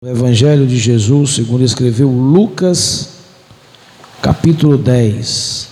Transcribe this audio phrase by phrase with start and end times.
[0.00, 3.14] O Evangelho de Jesus, segundo escreveu Lucas,
[4.22, 5.70] capítulo 10.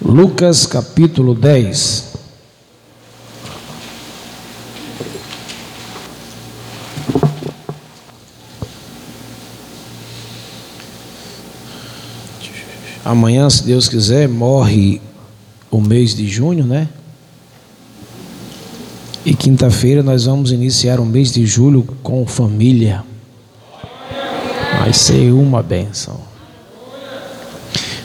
[0.00, 2.14] Lucas, capítulo 10.
[13.04, 15.02] Amanhã, se Deus quiser, morre
[15.70, 16.88] o mês de junho, né?
[19.24, 23.04] E quinta-feira nós vamos iniciar o mês de julho com família.
[24.80, 26.18] Vai ser uma benção.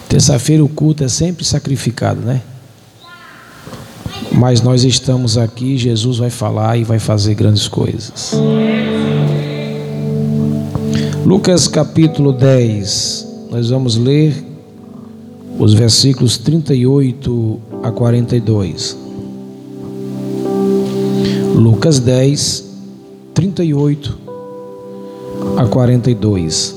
[0.07, 2.41] Terça-feira o culto é sempre sacrificado, né?
[4.31, 8.33] Mas nós estamos aqui, Jesus vai falar e vai fazer grandes coisas.
[11.25, 14.35] Lucas capítulo 10, nós vamos ler
[15.57, 19.06] os versículos 38 a 42.
[21.57, 22.65] Lucas 10,
[23.33, 24.15] 38
[25.57, 26.75] a 42.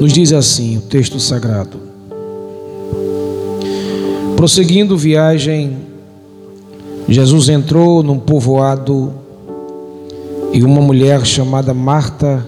[0.00, 1.78] Nos diz assim o texto sagrado.
[4.36, 5.78] Prosseguindo viagem,
[7.08, 9.12] Jesus entrou num povoado
[10.52, 12.46] e uma mulher chamada Marta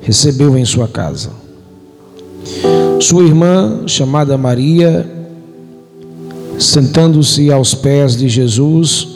[0.00, 1.30] recebeu em sua casa.
[3.00, 5.08] Sua irmã, chamada Maria,
[6.58, 9.11] sentando-se aos pés de Jesus,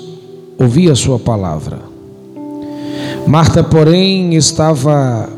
[0.59, 1.79] ouvia a sua palavra.
[3.27, 5.29] Marta, porém, estava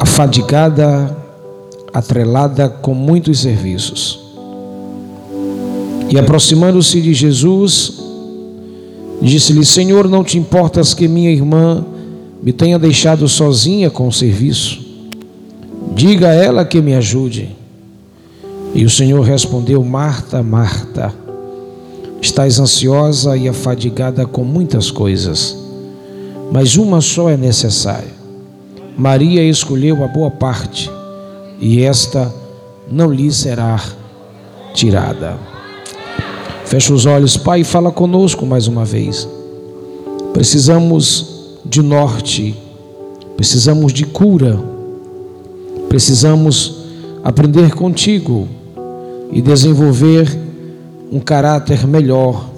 [0.00, 1.16] afadigada,
[1.92, 4.20] atrelada com muitos serviços.
[6.08, 8.00] E aproximando-se de Jesus,
[9.20, 11.84] disse-lhe: Senhor, não te importas que minha irmã
[12.42, 14.80] me tenha deixado sozinha com o serviço?
[15.94, 17.50] Diga a ela que me ajude.
[18.74, 21.21] E o Senhor respondeu: Marta, Marta
[22.22, 25.58] Estás ansiosa e afadigada com muitas coisas,
[26.52, 28.14] mas uma só é necessária.
[28.96, 30.88] Maria escolheu a boa parte,
[31.60, 32.32] e esta
[32.88, 33.82] não lhe será
[34.72, 35.36] tirada.
[36.64, 39.28] Fecha os olhos, Pai, e fala conosco mais uma vez.
[40.32, 42.54] Precisamos de norte,
[43.36, 44.60] precisamos de cura,
[45.88, 46.84] precisamos
[47.24, 48.46] aprender contigo
[49.32, 50.51] e desenvolver
[51.12, 52.48] um caráter melhor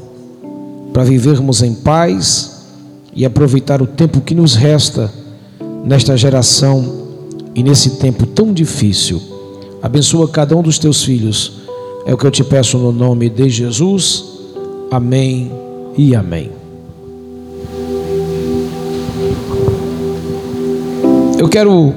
[0.92, 2.66] para vivermos em paz
[3.12, 5.12] e aproveitar o tempo que nos resta
[5.84, 7.02] nesta geração
[7.52, 9.20] e nesse tempo tão difícil.
[9.82, 11.64] Abençoa cada um dos teus filhos.
[12.06, 14.24] É o que eu te peço no nome de Jesus.
[14.88, 15.50] Amém
[15.98, 16.52] e amém.
[21.36, 21.92] Eu quero,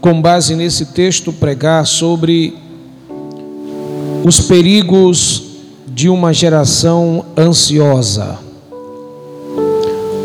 [0.00, 2.54] com base nesse texto, pregar sobre
[4.24, 5.43] os perigos
[5.94, 8.36] de uma geração ansiosa.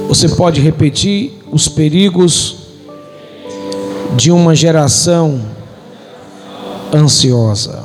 [0.07, 2.57] Você pode repetir os perigos
[4.17, 5.39] de uma geração
[6.91, 7.83] ansiosa.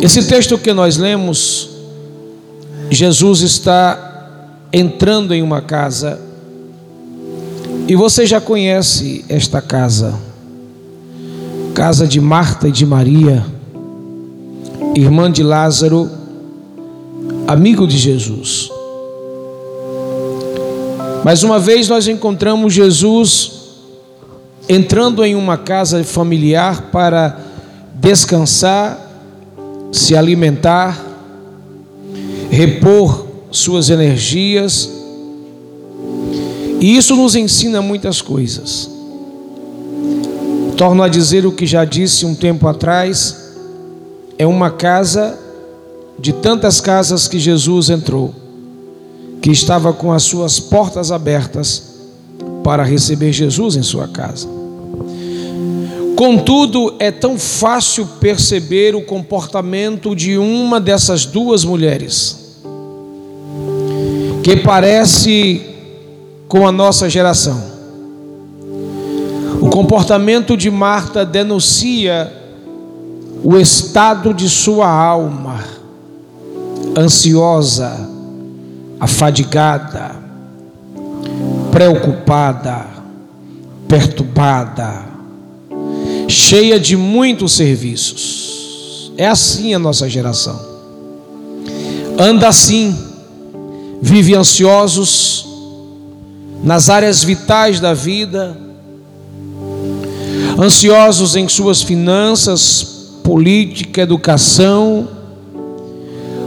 [0.00, 1.68] Esse texto que nós lemos,
[2.90, 6.18] Jesus está entrando em uma casa,
[7.86, 10.18] e você já conhece esta casa,
[11.74, 13.59] casa de Marta e de Maria
[14.94, 16.10] irmã de Lázaro,
[17.46, 18.70] amigo de Jesus.
[21.24, 23.52] Mais uma vez nós encontramos Jesus
[24.68, 27.38] entrando em uma casa familiar para
[27.94, 28.98] descansar,
[29.92, 31.04] se alimentar,
[32.50, 34.90] repor suas energias.
[36.80, 38.90] E isso nos ensina muitas coisas.
[40.76, 43.39] Torno a dizer o que já disse um tempo atrás
[44.40, 45.38] é uma casa
[46.18, 48.34] de tantas casas que Jesus entrou,
[49.42, 51.82] que estava com as suas portas abertas
[52.64, 54.48] para receber Jesus em sua casa.
[56.16, 62.56] Contudo, é tão fácil perceber o comportamento de uma dessas duas mulheres,
[64.42, 65.60] que parece
[66.48, 67.62] com a nossa geração.
[69.60, 72.39] O comportamento de Marta denuncia
[73.42, 75.64] o estado de sua alma,
[76.96, 78.08] ansiosa,
[78.98, 80.14] afadigada,
[81.70, 82.86] preocupada,
[83.88, 85.04] perturbada,
[86.28, 89.12] cheia de muitos serviços.
[89.16, 90.60] É assim a nossa geração.
[92.18, 92.96] Anda assim,
[94.02, 95.46] vive ansiosos
[96.62, 98.56] nas áreas vitais da vida,
[100.58, 102.99] ansiosos em suas finanças,
[103.30, 105.08] política, educação,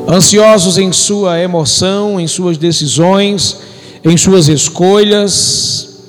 [0.06, 3.58] ansiosos em sua emoção, em suas decisões,
[4.04, 6.02] em suas escolhas,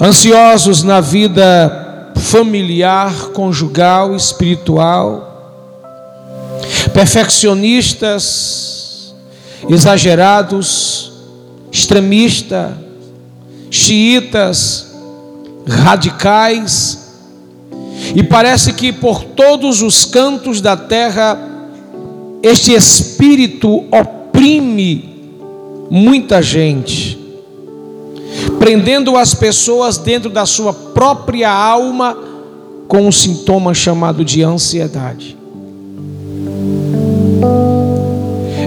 [0.00, 5.58] ansiosos na vida familiar, conjugal, espiritual,
[6.92, 9.12] perfeccionistas,
[9.68, 11.10] exagerados,
[11.72, 12.70] extremistas,
[13.72, 14.94] xiitas,
[15.66, 17.03] radicais,
[18.14, 21.38] e parece que por todos os cantos da terra
[22.42, 25.14] este espírito oprime
[25.90, 27.18] muita gente,
[28.58, 32.16] prendendo as pessoas dentro da sua própria alma
[32.88, 35.36] com um sintoma chamado de ansiedade.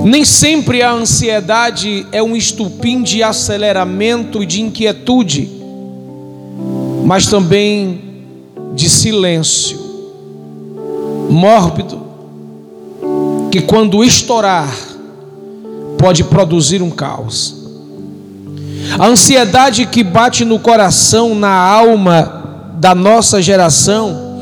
[0.04, 5.50] Nem sempre a ansiedade é um estupim de aceleramento e de inquietude,
[7.06, 8.07] mas também
[8.78, 9.80] de silêncio,
[11.32, 12.00] mórbido,
[13.52, 14.72] que quando estourar,
[15.98, 17.56] pode produzir um caos.
[19.00, 24.38] A ansiedade que bate no coração, na alma da nossa geração,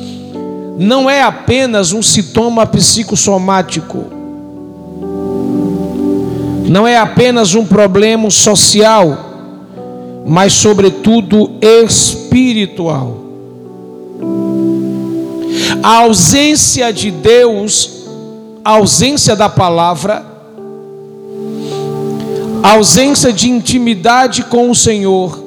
[0.78, 4.04] não é apenas um sintoma psicossomático,
[6.68, 9.18] não é apenas um problema social,
[10.28, 13.25] mas, sobretudo, espiritual.
[15.86, 18.08] A ausência de Deus,
[18.64, 20.26] a ausência da palavra,
[22.64, 25.40] a ausência de intimidade com o Senhor,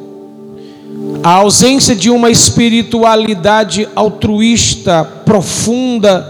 [1.25, 6.25] a ausência de uma espiritualidade altruísta, profunda,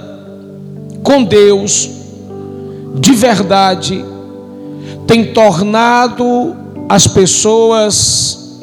[1.02, 1.90] com Deus,
[2.94, 4.02] de verdade,
[5.06, 6.56] tem tornado
[6.88, 8.58] as pessoas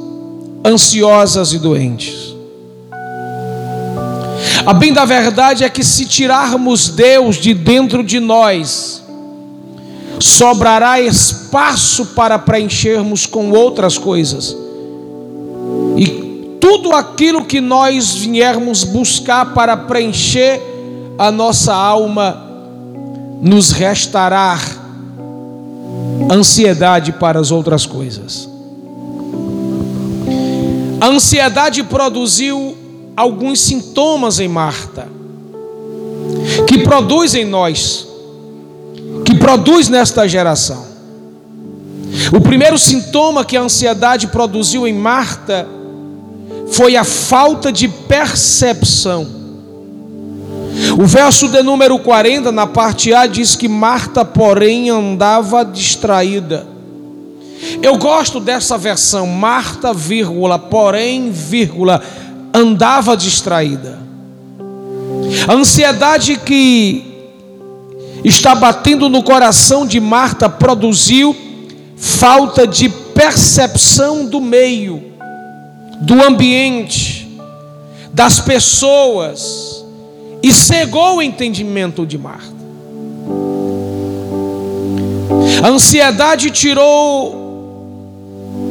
[0.65, 2.24] ansiosas e doentes.
[4.65, 9.03] A bem da verdade é que se tirarmos Deus de dentro de nós,
[10.19, 14.57] sobrará espaço para preenchermos com outras coisas.
[15.95, 20.59] E tudo aquilo que nós viermos buscar para preencher
[21.17, 22.43] a nossa alma,
[23.41, 24.59] nos restará
[26.31, 28.49] ansiedade para as outras coisas.
[30.99, 32.75] A ansiedade produziu
[33.15, 35.07] alguns sintomas em Marta,
[36.67, 38.07] que produz em nós,
[39.23, 40.85] que produz nesta geração.
[42.33, 45.67] O primeiro sintoma que a ansiedade produziu em Marta
[46.67, 49.27] foi a falta de percepção.
[50.99, 56.67] O verso de número 40, na parte A, diz que Marta, porém, andava distraída.
[57.81, 62.01] Eu gosto dessa versão, Marta, vírgula, porém, vírgula,
[62.57, 63.99] andava distraída.
[65.47, 67.03] A ansiedade que
[68.23, 71.35] está batendo no coração de Marta produziu
[71.97, 75.03] falta de percepção do meio,
[76.01, 77.27] do ambiente,
[78.11, 79.83] das pessoas
[80.41, 82.55] e cegou o entendimento de Marta.
[85.63, 87.45] A ansiedade tirou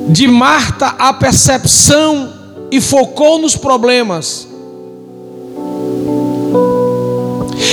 [0.09, 2.34] de Marta a percepção
[2.75, 4.49] e focou nos problemas.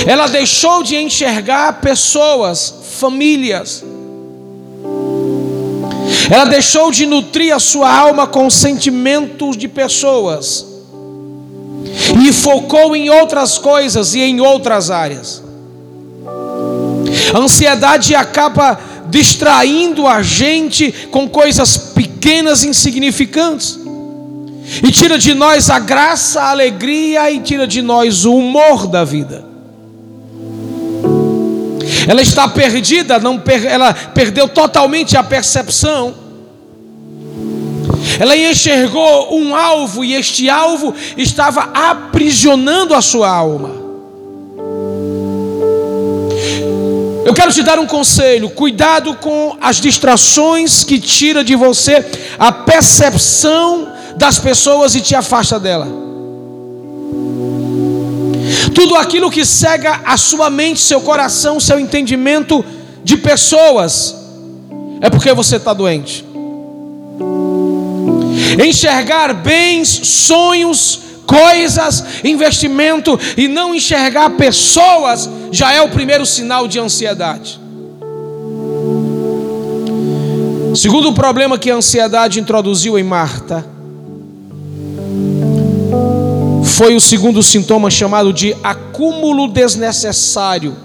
[0.06, 3.82] Ela deixou de enxergar pessoas, famílias.
[6.30, 10.64] Ela deixou de nutrir a sua alma com sentimentos de pessoas
[12.24, 15.42] e focou em outras coisas e em outras áreas.
[17.34, 18.78] A ansiedade acaba
[19.10, 23.81] distraindo a gente com coisas pequenas insignificantes.
[24.80, 29.02] E tira de nós a graça, a alegria e tira de nós o humor da
[29.02, 29.44] vida.
[32.06, 36.22] Ela está perdida, não per, ela perdeu totalmente a percepção
[38.18, 43.82] ela enxergou um alvo e este alvo estava aprisionando a sua alma.
[47.24, 52.04] Eu quero te dar um conselho: cuidado com as distrações que tira de você
[52.38, 55.88] a percepção das pessoas e te afasta dela.
[58.74, 62.64] Tudo aquilo que cega a sua mente, seu coração, seu entendimento
[63.04, 64.14] de pessoas,
[65.00, 66.32] é porque você está doente
[68.60, 76.78] enxergar bens, sonhos, coisas, investimento e não enxergar pessoas já é o primeiro sinal de
[76.78, 77.60] ansiedade.
[80.74, 83.64] Segundo problema que a ansiedade introduziu em Marta,
[86.72, 90.76] foi o segundo sintoma chamado de acúmulo desnecessário.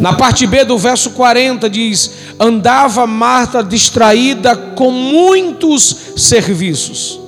[0.00, 7.20] Na parte B do verso 40 diz: Andava Marta distraída com muitos serviços.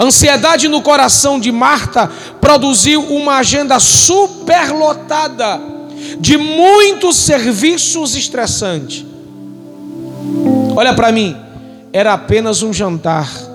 [0.00, 2.08] Ansiedade no coração de Marta
[2.40, 5.60] produziu uma agenda superlotada
[6.20, 9.04] de muitos serviços estressantes.
[10.76, 11.36] Olha para mim,
[11.92, 13.49] era apenas um jantar.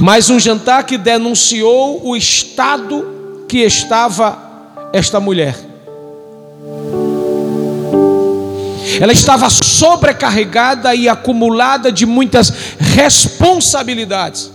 [0.00, 4.38] Mas um jantar que denunciou o estado que estava
[4.92, 5.56] esta mulher.
[8.98, 14.50] Ela estava sobrecarregada e acumulada de muitas responsabilidades.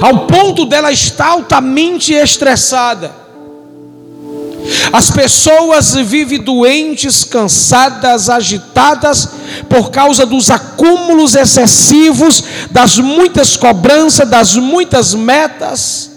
[0.00, 3.21] Ao ponto dela estar altamente estressada.
[4.92, 9.28] As pessoas vivem doentes, cansadas, agitadas
[9.68, 16.10] por causa dos acúmulos excessivos, das muitas cobranças, das muitas metas.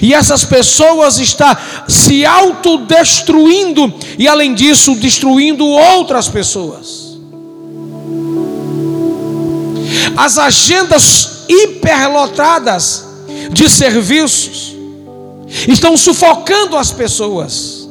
[0.00, 1.54] E essas pessoas estão
[1.88, 7.18] se autodestruindo e, além disso, destruindo outras pessoas.
[10.16, 13.04] As agendas hiperlotadas
[13.50, 14.73] de serviços
[15.68, 17.88] estão sufocando as pessoas.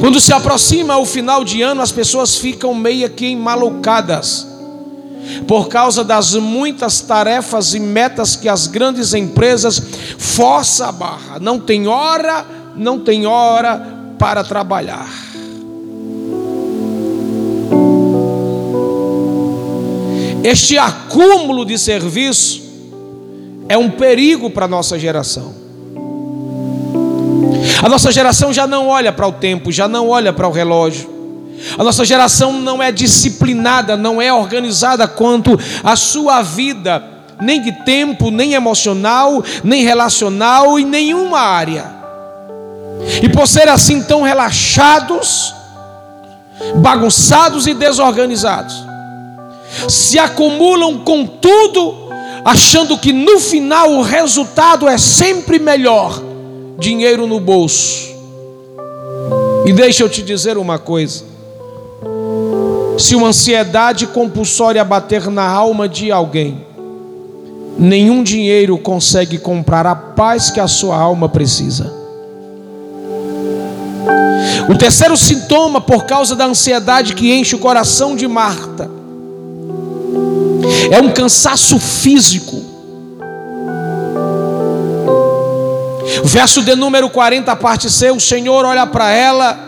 [0.00, 4.46] Quando se aproxima o final de ano, as pessoas ficam meio que malucadas
[5.46, 9.82] por causa das muitas tarefas e metas que as grandes empresas
[10.18, 11.38] forçam a barra.
[11.40, 12.46] Não tem hora,
[12.76, 15.08] não tem hora para trabalhar.
[20.44, 22.65] Este acúmulo de serviço
[23.68, 25.54] é um perigo para a nossa geração.
[27.82, 31.14] A nossa geração já não olha para o tempo, já não olha para o relógio.
[31.78, 37.02] A nossa geração não é disciplinada, não é organizada quanto à sua vida,
[37.40, 41.96] nem de tempo, nem emocional, nem relacional, em nenhuma área.
[43.22, 45.54] E por ser assim tão relaxados,
[46.76, 48.84] bagunçados e desorganizados,
[49.88, 52.05] se acumulam com tudo,
[52.46, 56.22] achando que no final o resultado é sempre melhor
[56.78, 58.14] dinheiro no bolso.
[59.66, 61.24] E deixa eu te dizer uma coisa:
[62.96, 66.64] se uma ansiedade compulsória bater na alma de alguém,
[67.76, 71.92] nenhum dinheiro consegue comprar a paz que a sua alma precisa.
[74.68, 78.88] O terceiro sintoma, por causa da ansiedade que enche o coração de Marta,
[80.90, 82.64] é um cansaço físico.
[86.24, 89.66] Verso de número 40, parte C: o Senhor olha para ela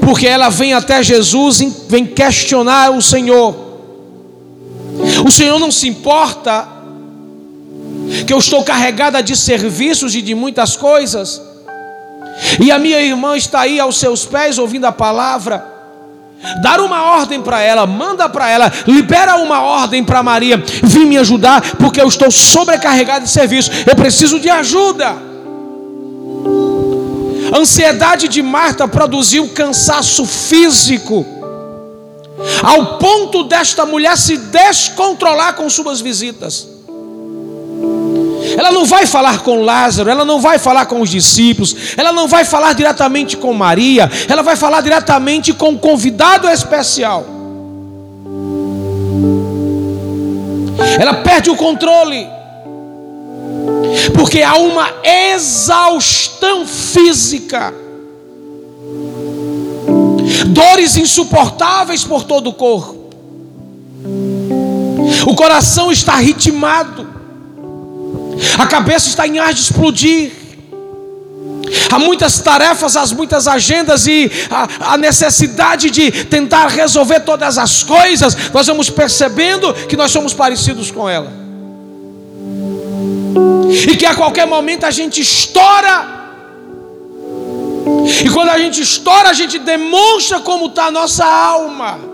[0.00, 3.54] porque ela vem até Jesus e vem questionar o Senhor.
[5.24, 6.68] O Senhor não se importa
[8.26, 11.40] que eu estou carregada de serviços e de muitas coisas,
[12.60, 15.71] e a minha irmã está aí aos seus pés ouvindo a palavra.
[16.62, 21.18] Dar uma ordem para ela, manda para ela, libera uma ordem para Maria, vim me
[21.18, 25.16] ajudar, porque eu estou sobrecarregado de serviço, eu preciso de ajuda.
[27.54, 31.24] A ansiedade de Marta produziu cansaço físico,
[32.62, 36.71] ao ponto desta mulher se descontrolar com suas visitas.
[38.56, 42.28] Ela não vai falar com Lázaro, ela não vai falar com os discípulos, ela não
[42.28, 47.26] vai falar diretamente com Maria, ela vai falar diretamente com um convidado especial.
[50.98, 52.26] Ela perde o controle
[54.14, 54.88] porque há uma
[55.34, 57.72] exaustão física,
[60.46, 63.10] dores insuportáveis por todo o corpo,
[65.26, 67.06] o coração está ritmado,
[68.58, 70.32] a cabeça está em ar de explodir.
[71.90, 77.82] Há muitas tarefas, há muitas agendas e a, a, necessidade de tentar resolver todas as
[77.82, 81.42] coisas, nós vamos percebendo que nós somos parecidos com ela
[83.72, 86.20] e que a qualquer momento a gente estoura.
[88.24, 92.11] E quando a gente estoura, a gente demonstra como está a nossa alma.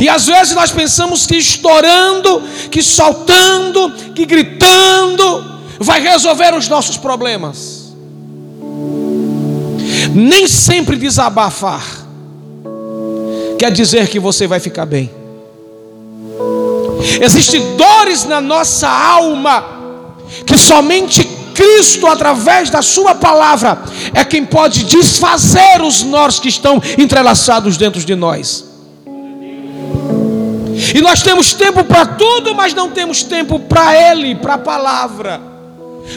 [0.00, 5.44] E às vezes nós pensamos que estourando, que soltando, que gritando,
[5.78, 7.92] vai resolver os nossos problemas.
[10.14, 12.00] Nem sempre desabafar
[13.58, 15.10] quer dizer que você vai ficar bem.
[17.20, 19.64] Existem dores na nossa alma
[20.46, 23.82] que somente Cristo, através da Sua palavra,
[24.14, 28.69] é quem pode desfazer os nós que estão entrelaçados dentro de nós.
[30.94, 35.40] E nós temos tempo para tudo, mas não temos tempo para Ele, para a palavra.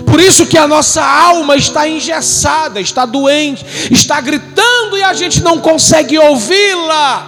[0.05, 5.43] Por isso que a nossa alma está engessada, está doente, está gritando e a gente
[5.43, 7.27] não consegue ouvi-la.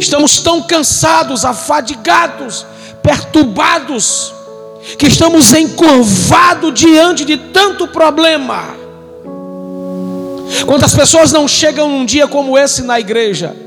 [0.00, 2.66] Estamos tão cansados, afadigados,
[3.02, 4.34] perturbados,
[4.98, 8.74] que estamos encurvados diante de tanto problema.
[10.66, 13.65] Quantas pessoas não chegam num dia como esse na igreja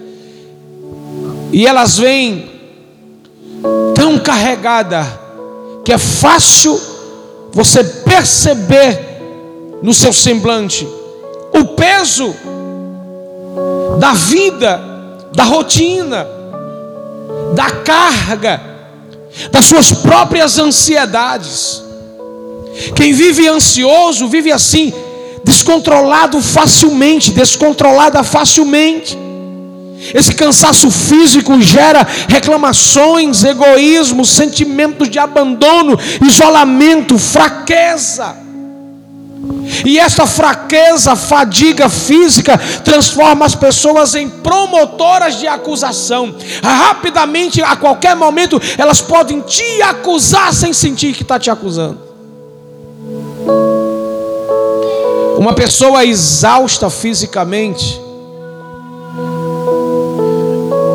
[1.51, 2.49] e elas vêm
[3.95, 5.05] tão carregada
[5.83, 6.79] que é fácil
[7.51, 8.99] você perceber
[9.81, 10.87] no seu semblante
[11.53, 12.35] o peso
[13.99, 14.79] da vida,
[15.33, 16.27] da rotina,
[17.55, 18.61] da carga,
[19.51, 21.83] das suas próprias ansiedades.
[22.95, 24.93] Quem vive ansioso vive assim,
[25.43, 29.17] descontrolado facilmente, descontrolada facilmente.
[30.13, 38.35] Esse cansaço físico gera reclamações, egoísmo, sentimentos de abandono, isolamento, fraqueza.
[39.85, 46.35] E essa fraqueza, fadiga física, transforma as pessoas em promotoras de acusação.
[46.61, 51.99] Rapidamente, a qualquer momento, elas podem te acusar sem sentir que está te acusando.
[55.37, 58.01] Uma pessoa exausta fisicamente,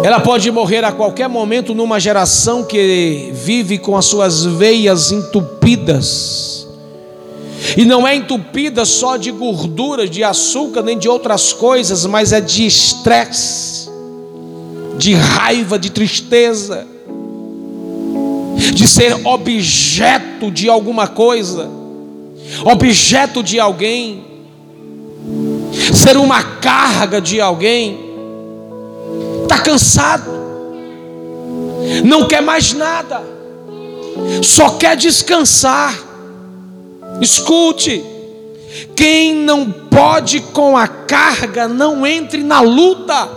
[0.05, 6.69] ela pode morrer a qualquer momento numa geração que vive com as suas veias entupidas.
[7.75, 12.41] E não é entupida só de gordura, de açúcar, nem de outras coisas, mas é
[12.43, 13.89] de estresse,
[14.99, 16.87] de raiva, de tristeza,
[18.75, 21.67] de ser objeto de alguma coisa,
[22.63, 24.23] objeto de alguém,
[25.95, 28.04] ser uma carga de alguém
[29.45, 30.31] está cansado,
[32.05, 33.23] não quer mais nada,
[34.43, 36.03] só quer descansar.
[37.21, 38.05] Escute,
[38.97, 43.29] quem não pode com a carga, não entre na luta.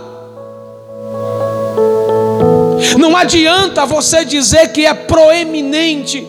[2.98, 6.26] Não adianta você dizer que é proeminente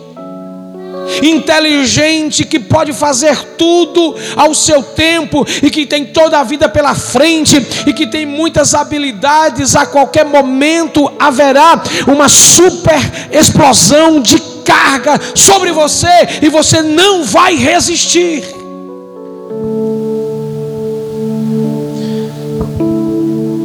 [1.24, 6.96] inteligente, que pode fazer tudo ao seu tempo e que tem toda a vida pela
[6.96, 13.00] frente e que tem muitas habilidades, a qualquer momento haverá uma super
[13.32, 16.08] explosão de carga sobre você
[16.42, 18.44] e você não vai resistir.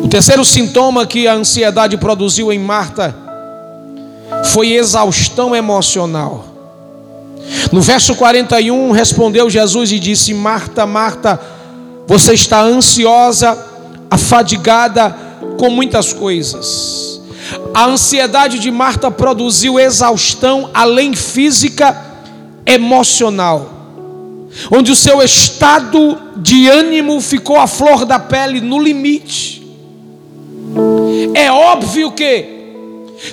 [0.03, 3.15] O terceiro sintoma que a ansiedade produziu em Marta
[4.45, 6.54] foi exaustão emocional.
[7.73, 11.41] No verso 41, respondeu Jesus e disse: Marta, Marta,
[12.07, 13.59] você está ansiosa,
[14.11, 15.17] afadigada
[15.59, 17.21] com muitas coisas.
[17.75, 21.97] A ansiedade de Marta produziu exaustão, além física,
[22.65, 23.71] emocional,
[24.71, 29.63] onde o seu estado de ânimo ficou à flor da pele, no limite.
[31.35, 32.47] É óbvio que,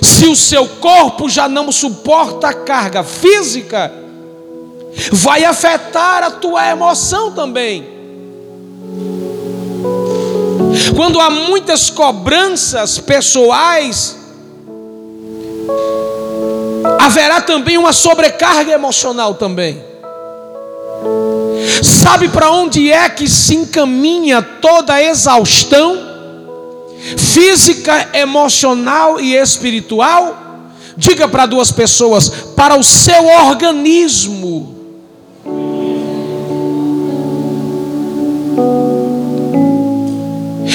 [0.00, 4.01] se o seu corpo já não suporta a carga física,
[5.12, 7.86] vai afetar a tua emoção também.
[10.96, 14.16] Quando há muitas cobranças pessoais,
[16.98, 19.82] haverá também uma sobrecarga emocional também.
[21.82, 25.98] Sabe para onde é que se encaminha toda a exaustão
[27.16, 30.38] física, emocional e espiritual?
[30.96, 34.71] Diga para duas pessoas: para o seu organismo.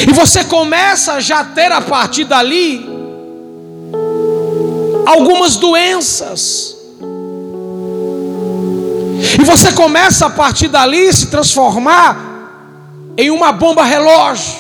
[0.08, 2.90] E você começa já a ter a partir dali
[5.06, 6.78] algumas doenças.
[9.38, 12.18] E você começa a partir dali se transformar
[13.18, 14.56] em uma bomba relógio.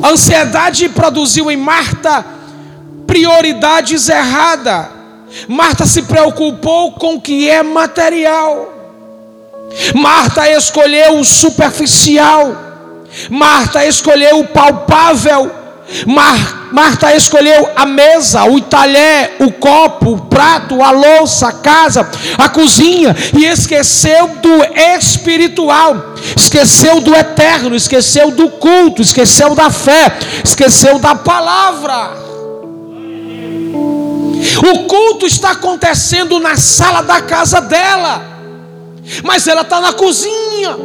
[0.00, 2.24] A ansiedade produziu em Marta
[3.06, 4.86] prioridades erradas.
[5.48, 8.77] Marta se preocupou com o que é material.
[9.94, 12.56] Marta escolheu o superficial,
[13.30, 15.50] Marta escolheu o palpável,
[16.06, 22.06] Mar, Marta escolheu a mesa, o talher, o copo, o prato, a louça, a casa,
[22.36, 24.64] a cozinha e esqueceu do
[24.96, 30.12] espiritual, esqueceu do eterno, esqueceu do culto, esqueceu da fé,
[30.44, 32.28] esqueceu da palavra.
[34.72, 38.37] O culto está acontecendo na sala da casa dela
[39.22, 40.76] mas ela está na cozinha.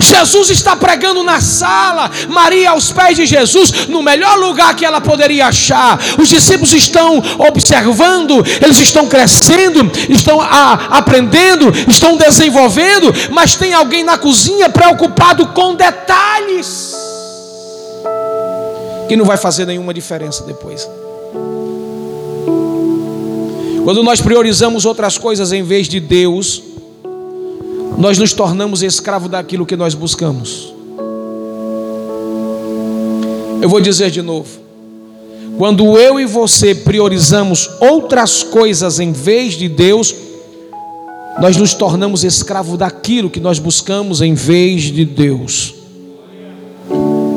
[0.00, 5.00] Jesus está pregando na sala, Maria aos pés de Jesus, no melhor lugar que ela
[5.00, 5.98] poderia achar.
[6.18, 14.04] Os discípulos estão observando, eles estão crescendo, estão a, aprendendo, estão desenvolvendo, mas tem alguém
[14.04, 16.94] na cozinha preocupado com detalhes
[19.08, 20.88] que não vai fazer nenhuma diferença depois.
[23.86, 26.60] Quando nós priorizamos outras coisas em vez de Deus,
[27.96, 30.74] nós nos tornamos escravo daquilo que nós buscamos.
[33.62, 34.48] Eu vou dizer de novo.
[35.56, 40.12] Quando eu e você priorizamos outras coisas em vez de Deus,
[41.40, 45.76] nós nos tornamos escravo daquilo que nós buscamos em vez de Deus.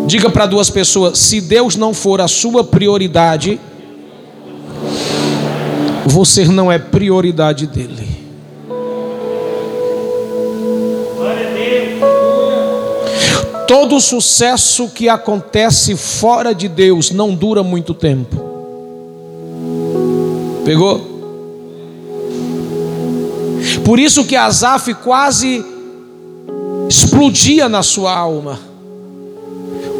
[0.07, 3.59] Diga para duas pessoas: se Deus não for a sua prioridade,
[6.09, 8.19] você não é prioridade dele.
[13.67, 18.35] Todo sucesso que acontece fora de Deus não dura muito tempo.
[20.65, 20.99] Pegou?
[23.85, 25.63] Por isso que Asaf quase
[26.89, 28.59] explodia na sua alma.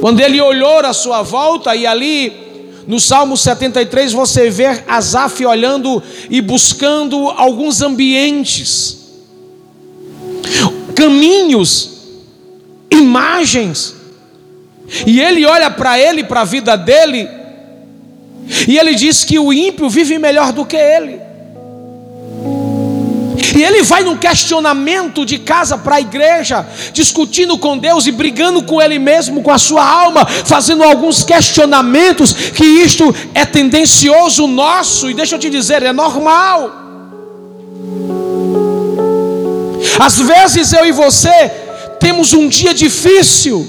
[0.01, 2.48] Quando ele olhou à sua volta e ali
[2.87, 8.97] no Salmo 73 você vê Asaf olhando e buscando alguns ambientes,
[10.95, 11.99] caminhos
[12.91, 13.95] imagens.
[15.05, 17.29] E ele olha para ele, para a vida dele,
[18.67, 21.28] e ele diz que o ímpio vive melhor do que ele.
[23.55, 28.63] E ele vai num questionamento de casa para a igreja, discutindo com Deus e brigando
[28.63, 35.09] com ele mesmo, com a sua alma, fazendo alguns questionamentos, que isto é tendencioso nosso,
[35.09, 36.71] e deixa eu te dizer, é normal.
[39.99, 41.51] Às vezes eu e você
[41.99, 43.67] temos um dia difícil.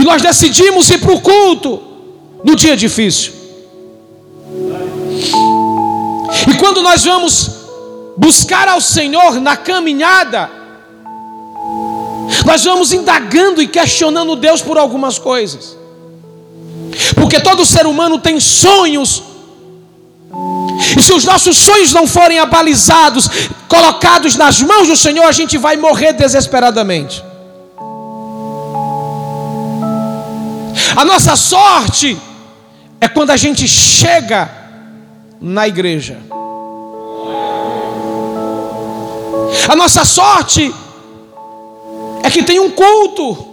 [0.00, 1.82] E nós decidimos ir para o culto
[2.44, 3.35] no dia difícil.
[6.46, 7.50] E quando nós vamos
[8.16, 10.50] buscar ao Senhor na caminhada,
[12.44, 15.76] nós vamos indagando e questionando Deus por algumas coisas.
[17.14, 19.22] Porque todo ser humano tem sonhos
[20.96, 23.28] e se os nossos sonhos não forem abalizados,
[23.68, 27.24] colocados nas mãos do Senhor, a gente vai morrer desesperadamente.
[30.94, 32.18] A nossa sorte
[33.00, 34.50] é quando a gente chega
[35.40, 36.18] na igreja.
[39.68, 40.74] A nossa sorte
[42.22, 43.46] é que tem um culto.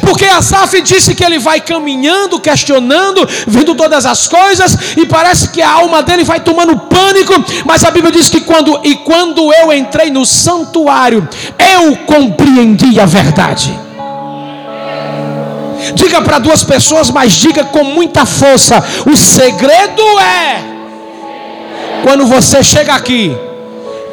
[0.00, 5.60] Porque Asaf disse que ele vai caminhando, questionando, vendo todas as coisas, e parece que
[5.60, 7.32] a alma dele vai tomando pânico,
[7.64, 13.06] mas a Bíblia diz que quando e quando eu entrei no santuário, eu compreendi a
[13.06, 13.78] verdade.
[15.94, 20.75] Diga para duas pessoas, mas diga com muita força: o segredo é
[22.06, 23.36] quando você chega aqui,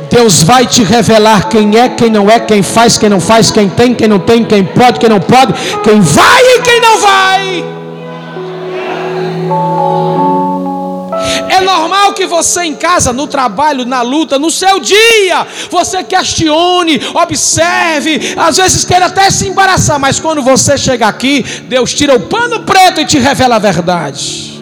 [0.10, 3.70] Deus vai te revelar quem é, quem não é, quem faz, quem não faz, quem
[3.70, 5.54] tem, quem não tem, quem pode, quem não pode,
[5.84, 7.64] quem vai e quem não vai.
[11.50, 17.00] É normal que você em casa, no trabalho, na luta, no seu dia, você questione,
[17.14, 22.22] observe, às vezes queira até se embaraçar, mas quando você chega aqui, Deus tira o
[22.22, 24.53] pano preto e te revela a verdade.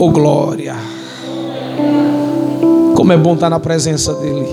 [0.00, 0.76] Oh glória.
[2.94, 4.46] Como é bom estar na presença dEle.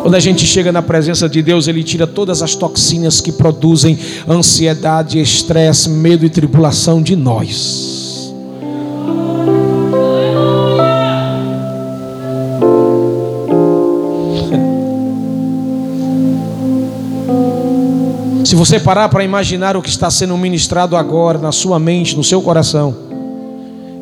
[0.00, 3.98] Quando a gente chega na presença de Deus, Ele tira todas as toxinas que produzem
[4.26, 7.91] ansiedade, estresse, medo e tribulação de nós.
[18.52, 22.22] Se você parar para imaginar o que está sendo ministrado agora na sua mente, no
[22.22, 22.94] seu coração,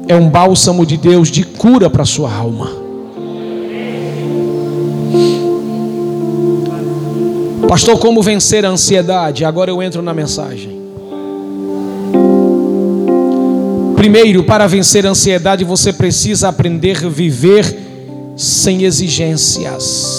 [0.09, 2.69] é um bálsamo de Deus de cura para a sua alma.
[7.69, 9.45] Pastor, como vencer a ansiedade?
[9.45, 10.81] Agora eu entro na mensagem.
[13.95, 17.73] Primeiro, para vencer a ansiedade, você precisa aprender a viver
[18.37, 20.10] sem exigências.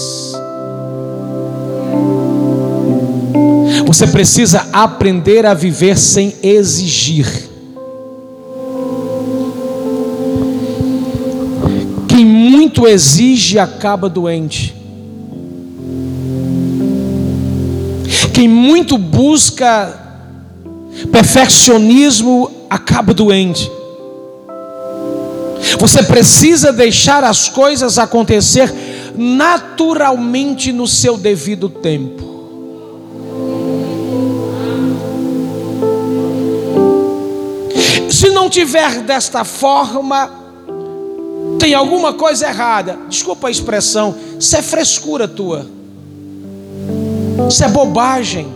[3.91, 7.51] Você precisa aprender a viver sem exigir.
[12.23, 14.73] muito exige acaba doente.
[18.33, 19.99] Quem muito busca
[21.11, 23.69] perfeccionismo acaba doente.
[25.79, 28.73] Você precisa deixar as coisas acontecer
[29.17, 32.30] naturalmente no seu devido tempo.
[38.21, 40.31] Se não tiver desta forma,
[41.57, 42.99] tem alguma coisa errada.
[43.09, 45.65] Desculpa a expressão, isso é frescura tua.
[47.49, 48.47] Isso é bobagem.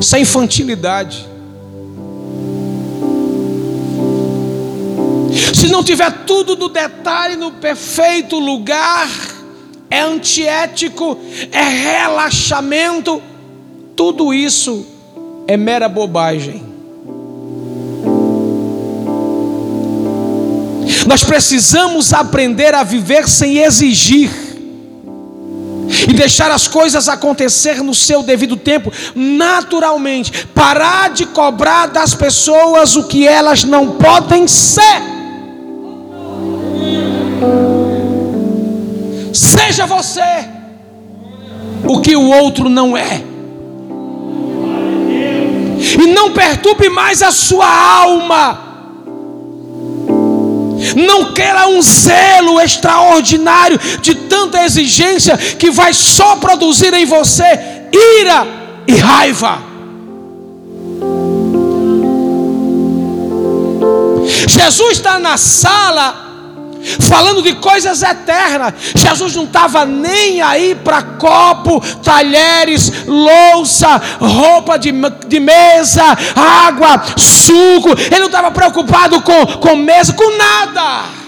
[0.00, 1.28] Isso é infantilidade.
[5.52, 9.10] Se não tiver tudo no detalhe, no perfeito lugar,
[9.90, 11.18] é antiético,
[11.52, 13.22] é relaxamento,
[13.94, 14.86] tudo isso
[15.46, 16.72] é mera bobagem.
[21.06, 24.30] Nós precisamos aprender a viver sem exigir
[26.08, 30.46] e deixar as coisas acontecer no seu devido tempo, naturalmente.
[30.48, 35.02] Parar de cobrar das pessoas o que elas não podem ser.
[39.32, 40.48] Seja você
[41.86, 43.22] o que o outro não é.
[46.00, 48.63] E não perturbe mais a sua alma
[50.96, 57.44] não queira um zelo extraordinário de tanta exigência que vai só produzir em você
[57.92, 58.46] ira
[58.86, 59.62] e raiva.
[64.48, 66.23] Jesus está na sala
[67.00, 68.74] falando de coisas eternas.
[68.94, 74.92] Jesus não estava nem aí para copo, talheres, louça, roupa de,
[75.26, 77.90] de mesa, água, suco.
[77.90, 81.23] Ele não estava preocupado com, com mesa, com nada.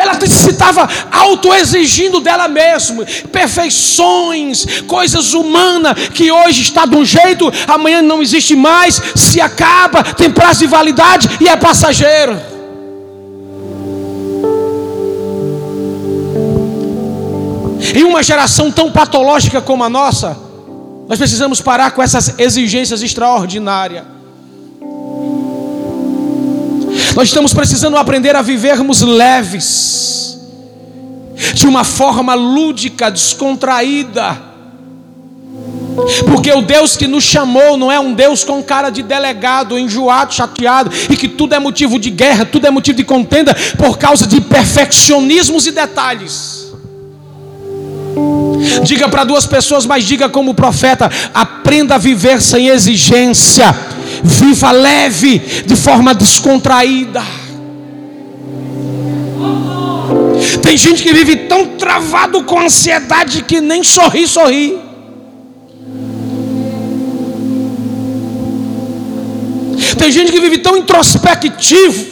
[0.00, 7.52] Ela se estava autoexigindo dela mesma, perfeições, coisas humanas que hoje está de um jeito,
[7.68, 12.40] amanhã não existe mais, se acaba, tem prazo de validade e é passageiro.
[17.94, 20.36] Em uma geração tão patológica como a nossa,
[21.08, 24.19] nós precisamos parar com essas exigências extraordinárias.
[27.14, 30.38] Nós estamos precisando aprender a vivermos leves,
[31.54, 34.50] de uma forma lúdica, descontraída.
[36.26, 40.32] Porque o Deus que nos chamou não é um Deus com cara de delegado, enjoado,
[40.34, 44.26] chateado, e que tudo é motivo de guerra, tudo é motivo de contenda por causa
[44.26, 46.70] de perfeccionismos e detalhes.
[48.82, 53.74] Diga para duas pessoas, mas diga como profeta: aprenda a viver sem exigência
[54.22, 57.22] viva leve, de forma descontraída.
[60.62, 64.78] Tem gente que vive tão travado com ansiedade que nem sorri, sorri.
[69.98, 72.06] Tem gente que vive tão introspectivo,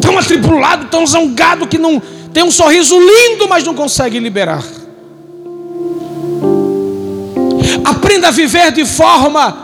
[0.00, 2.00] tão atribulado, tão zangado que não
[2.32, 4.62] tem um sorriso lindo, mas não consegue liberar.
[7.84, 9.61] Aprenda a viver de forma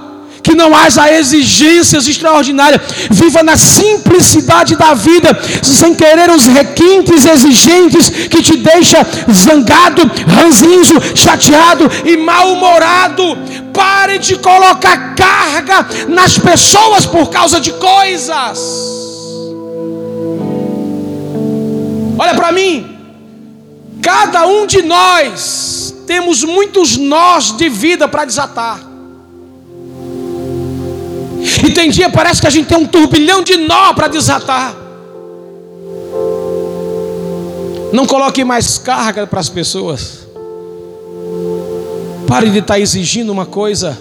[0.48, 2.80] que não haja exigências extraordinárias,
[3.10, 10.98] viva na simplicidade da vida, sem querer os requintes exigentes que te deixa zangado, ranzinho,
[11.14, 13.24] chateado e mal-humorado.
[13.74, 18.58] Pare de colocar carga nas pessoas por causa de coisas.
[22.18, 22.96] Olha para mim,
[24.02, 28.87] cada um de nós temos muitos nós de vida para desatar.
[31.64, 34.74] E tem dia parece que a gente tem um turbilhão de nó para desatar.
[37.92, 40.26] Não coloque mais carga para as pessoas.
[42.26, 43.98] Pare de estar tá exigindo uma coisa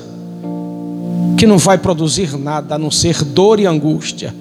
[1.38, 4.34] que não vai produzir nada a não ser dor e angústia.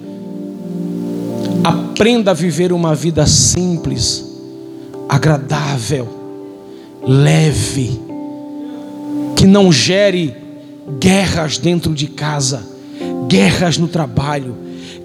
[1.63, 4.25] Aprenda a viver uma vida simples,
[5.07, 6.07] agradável,
[7.01, 7.99] leve,
[9.35, 10.35] que não gere
[10.99, 12.76] guerras dentro de casa
[13.27, 14.55] guerras no trabalho,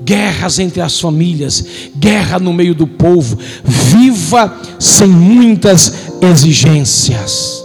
[0.02, 1.64] guerras entre as famílias,
[1.96, 3.38] guerra no meio do povo.
[3.64, 7.62] Viva sem muitas exigências.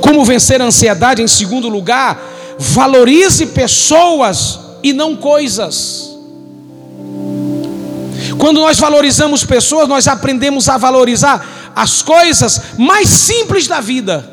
[0.00, 1.22] Como vencer a ansiedade?
[1.22, 2.20] Em segundo lugar,
[2.58, 6.10] valorize pessoas e não coisas.
[8.38, 14.31] Quando nós valorizamos pessoas, nós aprendemos a valorizar as coisas mais simples da vida.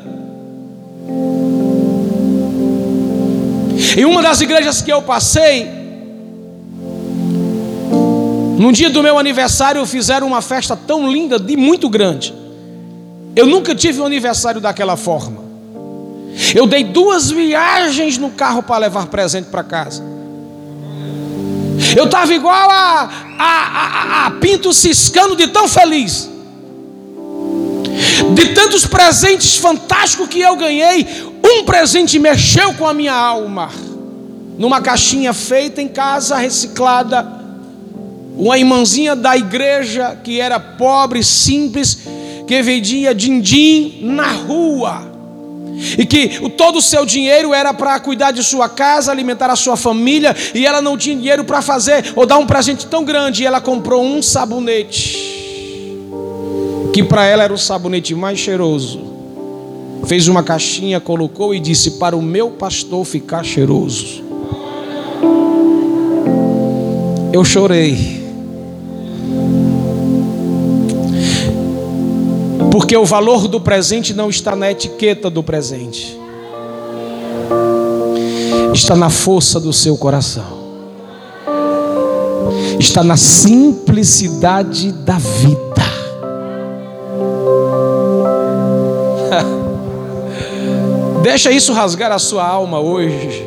[3.96, 5.66] Em uma das igrejas que eu passei,
[8.58, 12.34] no dia do meu aniversário, fizeram uma festa tão linda, de muito grande.
[13.34, 15.42] Eu nunca tive um aniversário daquela forma.
[16.54, 20.02] Eu dei duas viagens no carro para levar presente para casa.
[21.96, 26.29] Eu estava igual a, a, a, a Pinto ciscando de tão feliz.
[28.34, 31.06] De tantos presentes fantásticos que eu ganhei,
[31.44, 33.70] um presente mexeu com a minha alma.
[34.58, 37.26] Numa caixinha feita em casa, reciclada,
[38.36, 41.98] uma irmãzinha da igreja que era pobre, simples,
[42.46, 45.10] que vendia din-din na rua
[45.96, 49.76] e que todo o seu dinheiro era para cuidar de sua casa, alimentar a sua
[49.76, 53.46] família, e ela não tinha dinheiro para fazer ou dar um presente tão grande, e
[53.46, 55.39] ela comprou um sabonete,
[56.92, 59.00] que para ela era o sabonete mais cheiroso.
[60.06, 64.24] Fez uma caixinha, colocou e disse: Para o meu pastor ficar cheiroso.
[67.32, 68.20] Eu chorei.
[72.70, 76.18] Porque o valor do presente não está na etiqueta do presente,
[78.72, 80.46] está na força do seu coração,
[82.78, 85.99] está na simplicidade da vida.
[91.22, 93.46] Deixa isso rasgar a sua alma hoje,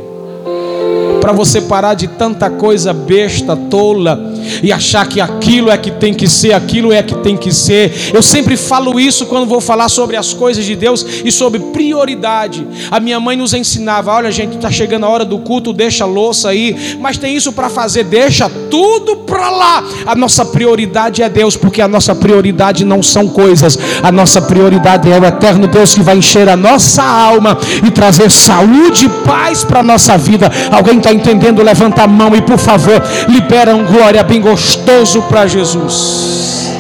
[1.20, 6.14] para você parar de tanta coisa besta, tola e achar que aquilo é que tem
[6.14, 8.12] que ser, aquilo é que tem que ser.
[8.14, 12.66] Eu sempre falo isso quando vou falar sobre as coisas de Deus e sobre prioridade.
[12.92, 16.08] A minha mãe nos ensinava: olha, gente, está chegando a hora do culto, deixa a
[16.08, 19.84] louça aí, mas tem isso para fazer, deixa tudo para lá.
[20.06, 25.12] A nossa prioridade é Deus, porque a nossa prioridade não são coisas, a nossa prioridade
[25.12, 29.64] é o eterno Deus que vai encher a nossa alma e trazer saúde e paz
[29.64, 30.52] para a nossa vida.
[30.72, 31.62] Alguém está entendendo?
[31.62, 36.72] Levanta a mão e, por favor, libera um glória bem gostoso para Jesus.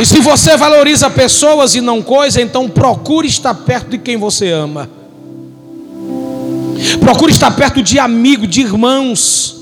[0.00, 4.50] E se você valoriza pessoas e não coisas, então procure estar perto de quem você
[4.50, 4.88] ama.
[6.98, 9.54] Procure estar perto de amigo, de irmãos.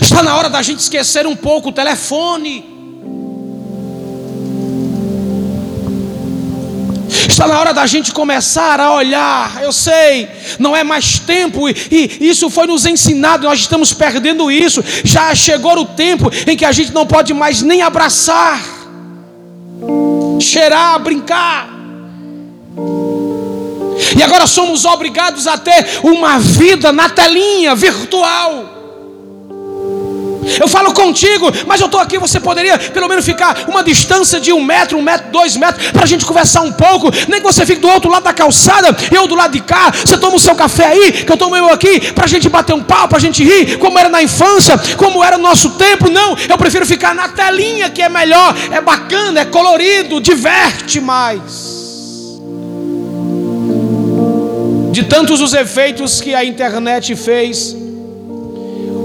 [0.00, 2.73] Está na hora da gente esquecer um pouco o telefone.
[7.34, 9.60] Está na hora da gente começar a olhar.
[9.60, 14.52] Eu sei, não é mais tempo, e, e, isso foi nos ensinado, nós estamos perdendo
[14.52, 14.84] isso.
[15.02, 18.62] Já chegou o tempo em que a gente não pode mais nem abraçar,
[20.38, 21.68] cheirar, brincar.
[24.16, 28.73] E agora somos obrigados a ter uma vida na telinha virtual.
[30.60, 32.18] Eu falo contigo, mas eu estou aqui.
[32.18, 36.04] Você poderia pelo menos ficar uma distância de um metro, um metro, dois metros, para
[36.04, 37.10] a gente conversar um pouco.
[37.28, 39.92] Nem que você fique do outro lado da calçada, eu do lado de cá.
[39.92, 42.74] Você toma o seu café aí, que eu tomo eu aqui, para a gente bater
[42.74, 46.10] um pau, para a gente rir, como era na infância, como era no nosso tempo.
[46.10, 51.74] Não, eu prefiro ficar na telinha, que é melhor, é bacana, é colorido, diverte mais.
[54.90, 57.83] De tantos os efeitos que a internet fez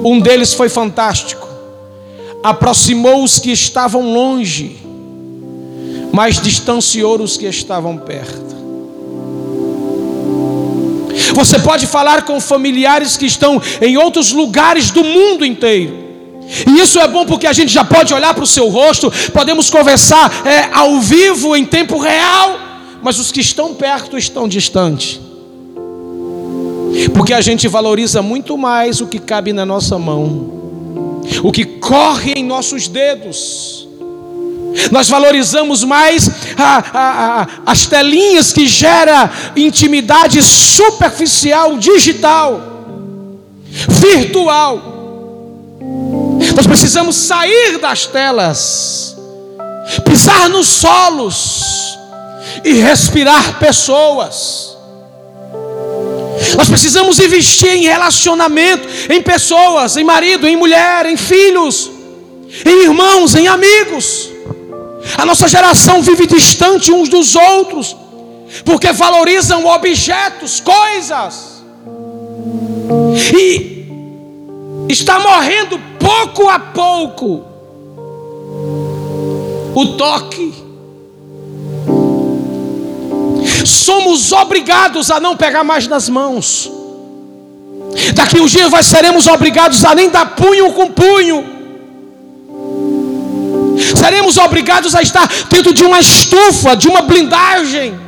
[0.04, 1.48] um deles foi fantástico.
[2.44, 4.78] Aproximou os que estavam longe,
[6.12, 8.50] mas distanciou os que estavam perto.
[11.34, 16.10] Você pode falar com familiares que estão em outros lugares do mundo inteiro.
[16.68, 19.70] E isso é bom porque a gente já pode olhar para o seu rosto, podemos
[19.70, 22.60] conversar é, ao vivo, em tempo real,
[23.04, 25.20] mas os que estão perto estão distantes.
[27.14, 32.34] Porque a gente valoriza muito mais o que cabe na nossa mão, o que corre
[32.34, 33.88] em nossos dedos.
[34.92, 42.62] Nós valorizamos mais a, a, a, as telinhas que gera intimidade superficial, digital,
[43.88, 45.00] virtual.
[46.56, 49.16] Nós precisamos sair das telas,
[50.06, 51.98] pisar nos solos
[52.64, 54.69] e respirar pessoas.
[56.58, 61.92] Nós precisamos investir em relacionamento, em pessoas, em marido, em mulher, em filhos,
[62.66, 64.30] em irmãos, em amigos.
[65.18, 67.96] A nossa geração vive distante uns dos outros,
[68.66, 71.64] porque valorizam objetos, coisas,
[73.38, 73.86] e
[74.90, 77.46] está morrendo pouco a pouco
[79.76, 80.54] o toque
[83.66, 86.72] somos obrigados a não pegar mais nas mãos.
[88.14, 91.46] Daqui uns dias nós seremos obrigados a nem dar punho com punho.
[93.96, 98.00] Seremos obrigados a estar dentro de uma estufa, de uma blindagem.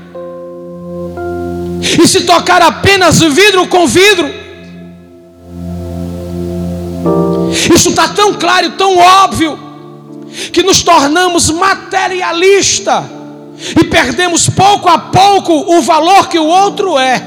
[2.01, 4.29] E se tocar apenas vidro com vidro.
[7.73, 9.71] Isso está tão claro, tão óbvio.
[10.53, 13.20] que nos tornamos materialista
[13.79, 17.21] e perdemos pouco a pouco o valor que o outro é.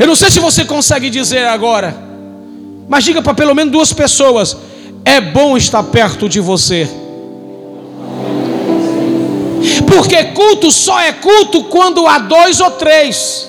[0.00, 1.96] Eu não sei se você consegue dizer agora,
[2.88, 4.56] mas diga para pelo menos duas pessoas:
[5.04, 6.88] é bom estar perto de você.
[9.86, 13.48] Porque culto só é culto quando há dois ou três.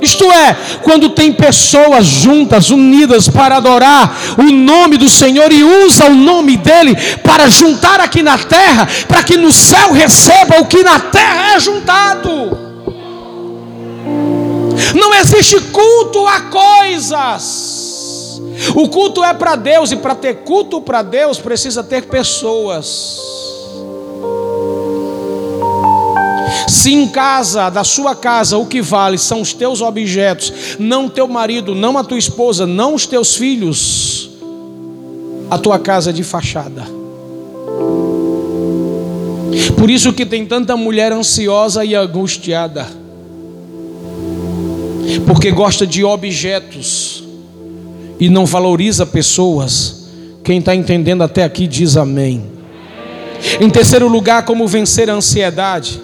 [0.00, 6.06] Isto é, quando tem pessoas juntas, unidas para adorar o nome do Senhor e usa
[6.06, 10.82] o nome dele para juntar aqui na terra, para que no céu receba o que
[10.82, 12.58] na terra é juntado.
[14.94, 17.80] Não existe culto a coisas.
[18.74, 23.18] O culto é para Deus e para ter culto para Deus precisa ter pessoas.
[26.68, 31.28] Se em casa, da sua casa, o que vale são os teus objetos, não teu
[31.28, 34.30] marido, não a tua esposa, não os teus filhos,
[35.50, 36.86] a tua casa é de fachada.
[39.76, 42.86] Por isso que tem tanta mulher ansiosa e angustiada.
[45.26, 47.24] Porque gosta de objetos
[48.18, 50.08] e não valoriza pessoas.
[50.44, 52.44] Quem está entendendo até aqui diz amém.
[53.60, 56.00] Em terceiro lugar, como vencer a ansiedade?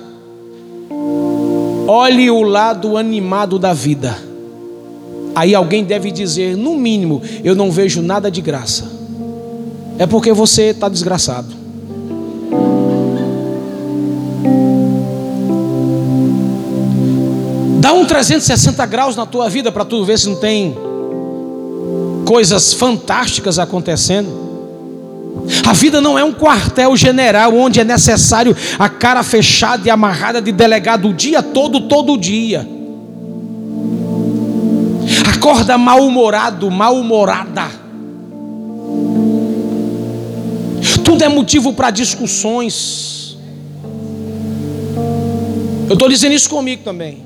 [1.87, 4.16] Olhe o lado animado da vida.
[5.34, 8.91] Aí alguém deve dizer, no mínimo, eu não vejo nada de graça.
[9.99, 11.49] É porque você está desgraçado.
[17.80, 20.76] Dá um 360 graus na tua vida para tu ver se não tem
[22.24, 24.45] coisas fantásticas acontecendo.
[25.66, 30.41] A vida não é um quartel general onde é necessário a cara fechada e amarrada
[30.41, 32.66] de delegado o dia todo, todo dia.
[35.34, 37.68] Acorda mal-humorado, mal-humorada.
[41.05, 43.37] Tudo é motivo para discussões.
[45.89, 47.24] Eu estou dizendo isso comigo também.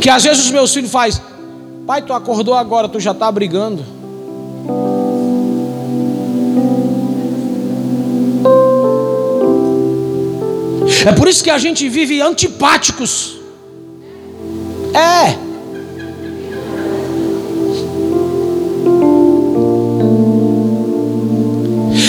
[0.00, 1.20] Que às vezes os meus filhos fazem,
[1.86, 3.84] pai, tu acordou agora, tu já está brigando.
[11.04, 13.38] É por isso que a gente vive antipáticos.
[14.94, 15.52] É.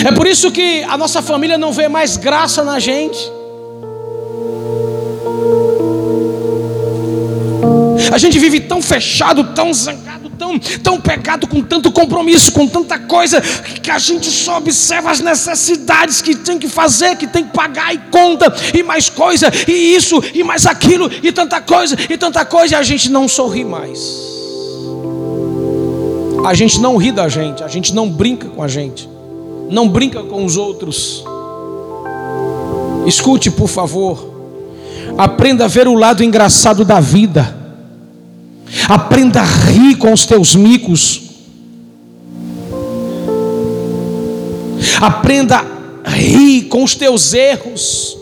[0.06, 3.18] É por isso que a nossa família não vê mais graça na gente.
[8.12, 10.13] A gente vive tão fechado, tão zangado,
[10.44, 15.20] tão, tão pegado com tanto compromisso, com tanta coisa, que a gente só observa as
[15.20, 19.96] necessidades que tem que fazer, que tem que pagar e conta, e mais coisa, e
[19.96, 23.64] isso, e mais aquilo, e tanta coisa, e tanta coisa, e a gente não sorri
[23.64, 23.98] mais.
[26.44, 29.08] A gente não ri da gente, a gente não brinca com a gente,
[29.70, 31.24] não brinca com os outros.
[33.06, 34.32] Escute, por favor.
[35.16, 37.63] Aprenda a ver o lado engraçado da vida.
[38.88, 41.22] Aprenda a rir com os teus micos.
[45.00, 45.64] Aprenda
[46.04, 48.16] a rir com os teus erros.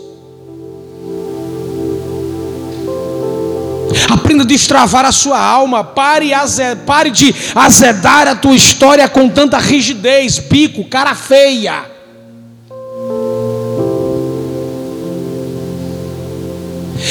[4.09, 5.83] Aprenda a destravar a sua alma.
[5.83, 6.31] Pare,
[6.85, 11.92] pare de azedar a tua história com tanta rigidez, bico, cara feia.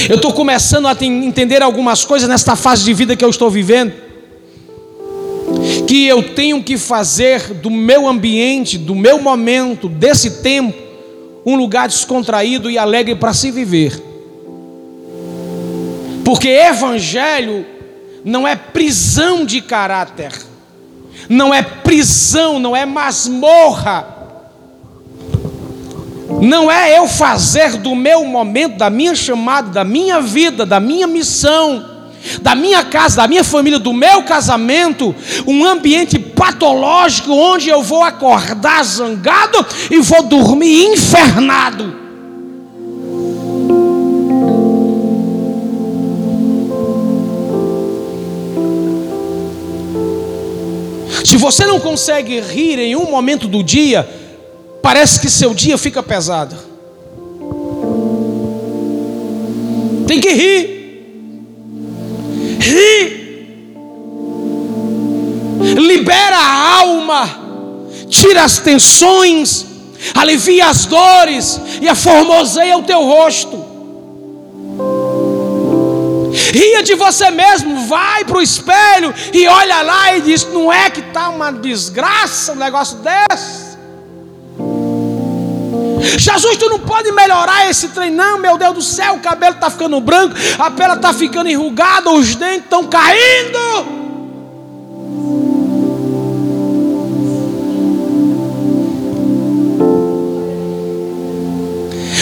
[0.08, 3.92] Eu estou começando a entender algumas coisas nesta fase de vida que eu estou vivendo.
[5.86, 10.76] Que eu tenho que fazer do meu ambiente, do meu momento, desse tempo,
[11.46, 14.02] um lugar descontraído e alegre para se viver.
[16.24, 17.64] Porque evangelho
[18.24, 20.32] não é prisão de caráter,
[21.28, 24.11] não é prisão, não é masmorra
[26.42, 31.06] não é eu fazer do meu momento, da minha chamada, da minha vida, da minha
[31.06, 31.88] missão,
[32.40, 35.14] da minha casa, da minha família, do meu casamento,
[35.46, 42.02] um ambiente patológico onde eu vou acordar zangado e vou dormir infernado.
[51.24, 54.21] Se você não consegue rir em um momento do dia,
[54.82, 56.56] parece que seu dia fica pesado.
[60.06, 60.72] Tem que rir.
[62.60, 63.22] Rir.
[65.76, 67.38] Libera a alma,
[68.08, 69.64] tira as tensões,
[70.14, 73.72] alivia as dores e aformoseia o teu rosto.
[76.52, 80.90] Ria de você mesmo, vai para o espelho e olha lá e diz: não é
[80.90, 83.61] que está uma desgraça um negócio desse?
[86.02, 89.70] Jesus, tu não pode melhorar esse trem, não, meu Deus do céu, o cabelo está
[89.70, 94.02] ficando branco, a pele está ficando enrugada, os dentes estão caindo.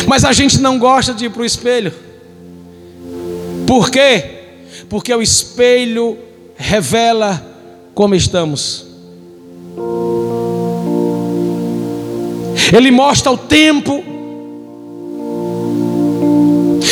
[0.07, 1.95] Mas a gente não gosta de ir para o espelho.
[3.67, 4.39] Por quê?
[4.89, 6.19] Porque o espelho
[6.57, 7.41] revela
[7.95, 8.85] como estamos.
[12.73, 14.05] Ele mostra o tempo.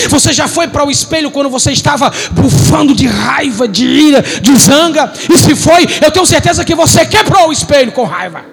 [0.08, 4.56] Você já foi para o espelho quando você estava bufando de raiva, de ira, de
[4.56, 5.12] zanga?
[5.32, 8.44] E se foi, eu tenho certeza que você quebrou o espelho com raiva.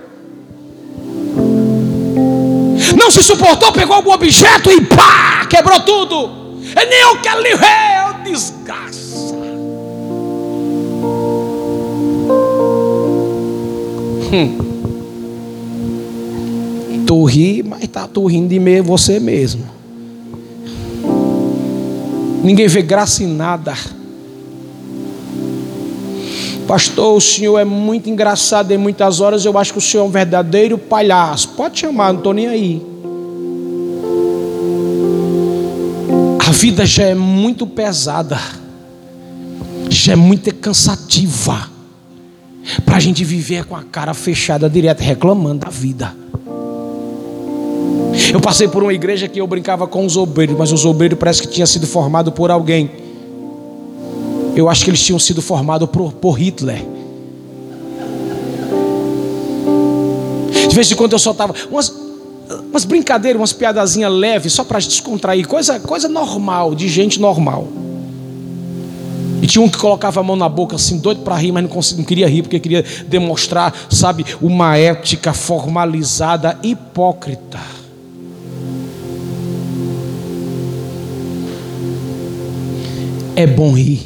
[2.97, 6.45] Não se suportou, pegou algum objeto e pá, quebrou tudo.
[6.75, 9.15] É nem quero lhe ver, é desgraça.
[14.31, 14.74] Hum.
[17.15, 19.63] Tu ri, mas tá tu rindo de meio você mesmo.
[22.43, 23.73] Ninguém vê graça em nada.
[26.67, 29.45] Pastor, o senhor é muito engraçado em muitas horas.
[29.45, 31.47] Eu acho que o senhor é um verdadeiro palhaço.
[31.55, 32.85] Pode chamar, não estou nem aí.
[36.45, 38.37] A vida já é muito pesada,
[39.89, 41.69] já é muito cansativa,
[42.83, 46.25] para a gente viver com a cara fechada direto, reclamando da vida.
[48.35, 51.41] Eu passei por uma igreja que eu brincava com os obreiros, mas os obreiros parece
[51.41, 52.91] que tinha sido formado por alguém.
[54.53, 56.83] Eu acho que eles tinham sido formados por, por Hitler.
[60.67, 61.87] De vez em quando eu soltava umas,
[62.69, 67.69] umas brincadeiras, umas piadazinhas leves, só para descontrair, coisa, coisa normal, de gente normal.
[69.41, 71.69] E tinha um que colocava a mão na boca assim, doido para rir, mas não,
[71.69, 77.84] conseguia, não queria rir, porque queria demonstrar, sabe, uma ética formalizada, hipócrita.
[83.35, 84.01] É bom rir.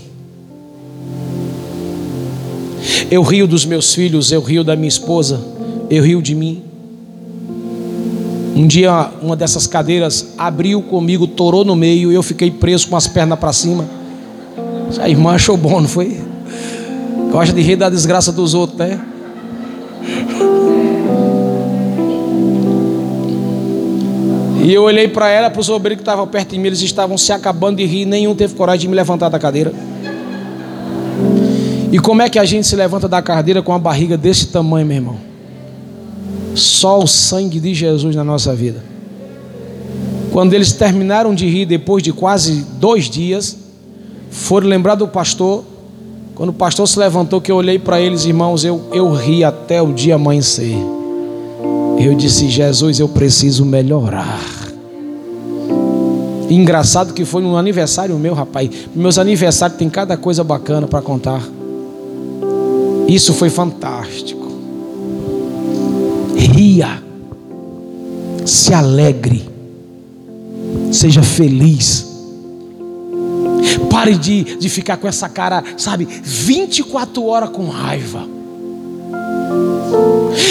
[3.12, 5.40] Eu rio dos meus filhos, eu rio da minha esposa,
[5.90, 6.64] eu rio de mim.
[8.56, 12.96] Um dia uma dessas cadeiras abriu comigo, torou no meio, e eu fiquei preso com
[12.96, 13.86] as pernas para cima.
[15.00, 16.22] A irmã achou bom, não foi?
[17.32, 19.00] Gosta de rir da desgraça dos outros, né?
[24.62, 27.18] E eu olhei para ela, para os obreiros que estavam perto de mim, eles estavam
[27.18, 29.74] se acabando de rir, nenhum teve coragem de me levantar da cadeira.
[31.92, 34.86] E como é que a gente se levanta da cadeira com uma barriga desse tamanho,
[34.86, 35.18] meu irmão?
[36.54, 38.84] Só o sangue de Jesus na nossa vida.
[40.32, 43.58] Quando eles terminaram de rir depois de quase dois dias,
[44.30, 45.64] foram lembrar do pastor.
[46.36, 49.82] Quando o pastor se levantou, que eu olhei para eles, irmãos, eu, eu ri até
[49.82, 50.99] o dia amanhecer.
[52.00, 54.40] Eu disse, Jesus, eu preciso melhorar.
[56.50, 58.70] engraçado que foi no aniversário meu, rapaz.
[58.96, 61.44] Meus aniversários tem cada coisa bacana para contar.
[63.06, 64.48] Isso foi fantástico.
[66.38, 67.04] Ria,
[68.46, 69.48] se alegre,
[70.94, 72.08] seja feliz.
[73.90, 78.40] Pare de, de ficar com essa cara, sabe, 24 horas com raiva.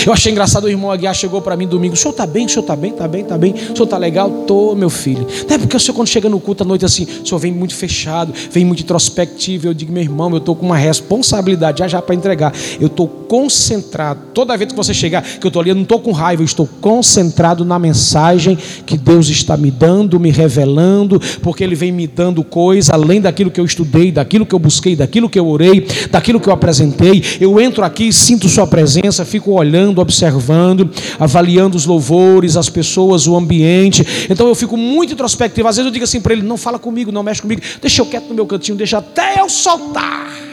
[0.07, 1.95] Eu achei engraçado o irmão Aguiar chegou para mim domingo.
[1.95, 2.47] O senhor está bem?
[2.47, 2.91] O senhor está bem?
[2.91, 3.23] Está bem?
[3.23, 3.53] Está bem?
[3.53, 4.31] O senhor está legal?
[4.47, 5.27] Tô, meu filho.
[5.49, 7.53] Não é porque o senhor, quando chega no culto à noite assim, o senhor vem
[7.53, 9.69] muito fechado, vem muito introspectivo.
[9.69, 12.53] Eu digo, meu irmão, eu estou com uma responsabilidade já já para entregar.
[12.81, 14.21] Eu estou concentrado.
[14.35, 16.47] Toda vez que você chegar, que eu estou ali, eu não estou com raiva, eu
[16.47, 18.57] estou concentrado na mensagem
[18.87, 23.51] que Deus está me dando, me revelando, porque Ele vem me dando coisa além daquilo
[23.51, 27.23] que eu estudei, daquilo que eu busquei, daquilo que eu orei, daquilo que eu apresentei.
[27.41, 33.27] Eu entro aqui, sinto Sua presença, fico olhando olhando, observando, avaliando os louvores, as pessoas,
[33.27, 34.05] o ambiente.
[34.29, 35.69] Então eu fico muito introspectivo.
[35.69, 38.07] Às vezes eu digo assim para ele: não fala comigo, não mexe comigo, deixa eu
[38.07, 40.48] quieto no meu cantinho, deixa até eu soltar.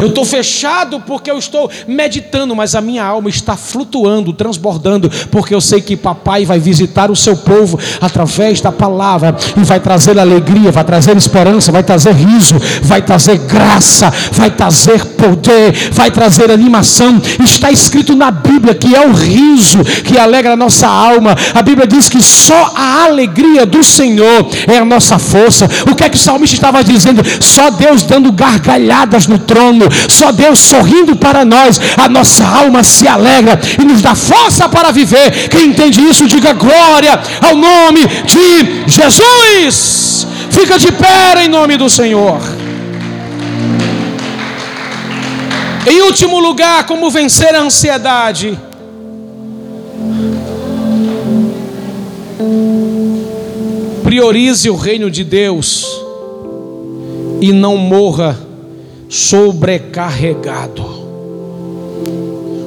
[0.00, 5.54] Eu estou fechado porque eu estou meditando, mas a minha alma está flutuando, transbordando, porque
[5.54, 10.18] eu sei que papai vai visitar o seu povo através da palavra e vai trazer
[10.18, 16.50] alegria, vai trazer esperança, vai trazer riso, vai trazer graça, vai trazer poder, vai trazer
[16.50, 17.20] animação.
[17.42, 21.34] Está escrito na Bíblia que é o riso que alegra a nossa alma.
[21.54, 25.68] A Bíblia diz que só a alegria do Senhor é a nossa força.
[25.90, 27.22] O que é que o salmista estava dizendo?
[27.40, 29.73] Só Deus dando gargalhadas no trono
[30.08, 34.90] só Deus sorrindo para nós, a nossa alma se alegra e nos dá força para
[34.90, 35.48] viver.
[35.48, 40.26] Quem entende isso, diga glória ao nome de Jesus.
[40.50, 42.40] Fica de pé em nome do Senhor.
[45.86, 48.58] Em último lugar, como vencer a ansiedade?
[54.02, 55.86] Priorize o reino de Deus
[57.40, 58.38] e não morra
[59.08, 61.04] sobrecarregado.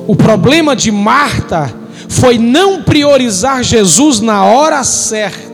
[0.08, 1.74] O problema de Marta
[2.08, 5.48] foi não priorizar Jesus na hora certa.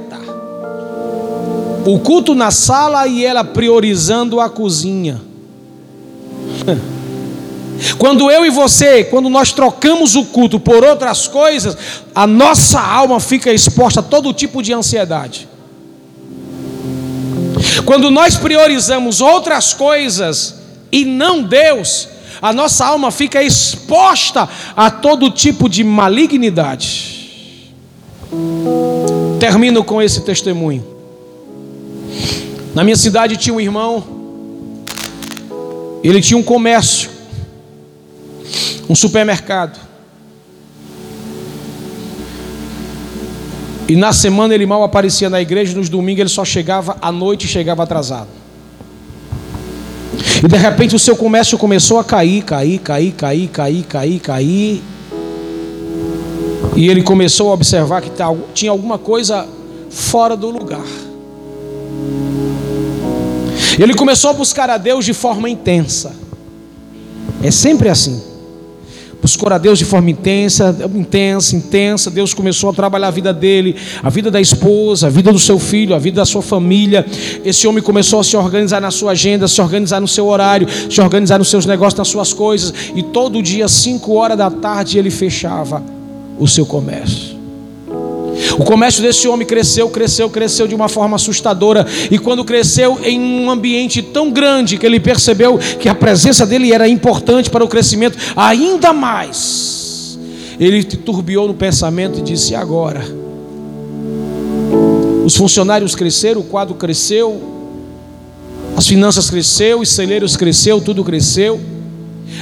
[1.86, 5.20] O culto na sala e ela priorizando a cozinha.
[7.98, 11.76] Quando eu e você, quando nós trocamos o culto por outras coisas,
[12.16, 15.50] a nossa alma fica exposta a todo tipo de ansiedade.
[17.84, 20.62] Quando nós priorizamos outras coisas
[20.94, 22.08] e não Deus,
[22.39, 27.74] a nossa alma fica exposta a todo tipo de malignidade.
[29.39, 30.86] Termino com esse testemunho.
[32.76, 34.04] Na minha cidade tinha um irmão,
[36.04, 37.10] ele tinha um comércio,
[38.88, 39.80] um supermercado.
[43.88, 47.46] E na semana ele mal aparecia na igreja, nos domingos ele só chegava à noite
[47.46, 48.43] e chegava atrasado.
[50.43, 54.84] E de repente o seu comércio começou a cair, cair, cair, cair, cair, cair, cair.
[56.76, 58.11] E ele começou a observar que
[58.53, 59.47] tinha alguma coisa
[59.89, 60.86] fora do lugar.
[63.80, 66.14] Ele começou a buscar a Deus de forma intensa.
[67.41, 68.33] É sempre assim
[69.24, 72.11] buscou a Deus de forma intensa, intensa, intensa.
[72.11, 75.57] Deus começou a trabalhar a vida dele, a vida da esposa, a vida do seu
[75.57, 77.05] filho, a vida da sua família.
[77.43, 80.99] Esse homem começou a se organizar na sua agenda, se organizar no seu horário, se
[80.99, 82.74] organizar nos seus negócios, nas suas coisas.
[82.93, 85.82] E todo dia, 5 horas da tarde, ele fechava
[86.38, 87.33] o seu comércio.
[88.58, 91.86] O comércio desse homem cresceu, cresceu, cresceu de uma forma assustadora.
[92.12, 96.74] E quando cresceu em um ambiente tão grande que ele percebeu que a presença dele
[96.74, 100.18] era importante para o crescimento ainda mais,
[100.60, 103.04] ele turbiou no pensamento e disse: agora?
[105.26, 107.41] Os funcionários cresceram, o quadro cresceu,
[108.76, 111.60] as finanças cresceu, os celeiros cresceu, tudo cresceu.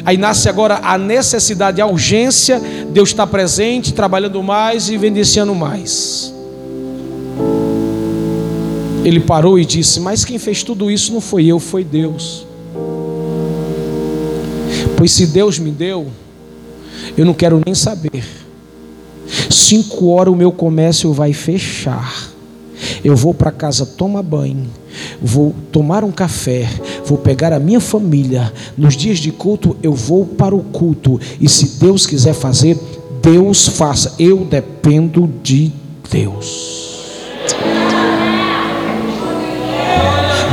[0.06, 2.62] Aí nasce agora a necessidade, a urgência,
[2.92, 6.34] Deus está presente, trabalhando mais e vendiciando mais.
[9.04, 12.46] Ele parou e disse: Mas quem fez tudo isso não foi eu, foi Deus.
[14.96, 16.08] Pois se Deus me deu,
[17.18, 18.24] eu não quero nem saber.
[19.50, 22.30] Cinco horas o meu comércio vai fechar.
[23.04, 24.70] Eu vou para casa tomar banho,
[25.22, 26.68] vou tomar um café,
[27.12, 28.54] vou pegar a minha família.
[28.78, 31.20] Nos dias de culto, eu vou para o culto.
[31.42, 32.80] E se Deus quiser fazer,
[33.22, 34.16] Deus faça.
[34.18, 35.74] Eu dependo de
[36.10, 36.90] Deus.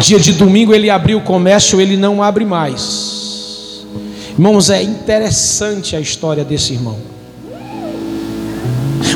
[0.00, 3.84] Dia de domingo ele abriu o comércio, ele não abre mais.
[4.32, 6.96] Irmãos, é interessante a história desse irmão.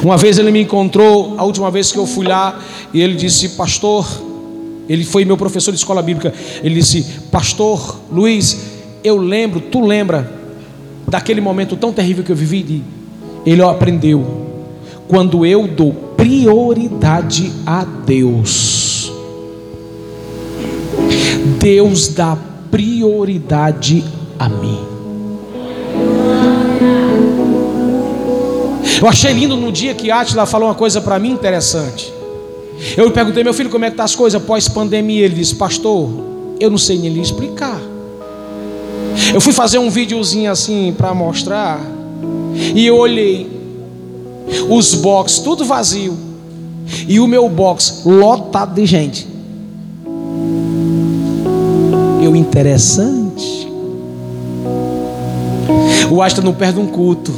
[0.01, 2.61] Uma vez ele me encontrou, a última vez que eu fui lá,
[2.95, 4.07] e ele disse: Pastor,
[4.89, 6.33] ele foi meu professor de escola bíblica.
[6.63, 8.59] Ele disse: Pastor Luiz,
[9.03, 10.31] eu lembro, tu lembra
[11.07, 12.83] daquele momento tão terrível que eu vivi?
[13.45, 14.43] Ele aprendeu.
[15.09, 19.13] Quando eu dou prioridade a Deus,
[21.59, 22.37] Deus dá
[22.71, 24.05] prioridade
[24.39, 24.79] a mim.
[29.01, 32.13] Eu achei lindo no dia que Atila falou uma coisa para mim interessante.
[32.97, 35.25] Eu perguntei, meu filho, como é que tá as coisas pós-pandemia?
[35.25, 36.11] Ele disse, pastor,
[36.59, 37.81] eu não sei nem lhe explicar.
[39.33, 41.81] Eu fui fazer um videozinho assim para mostrar.
[42.75, 43.51] E eu olhei.
[44.69, 46.17] Os box tudo vazio.
[47.09, 49.27] E o meu box lotado de gente.
[52.23, 53.69] Eu interessante.
[56.11, 57.33] O Asta não perde um culto.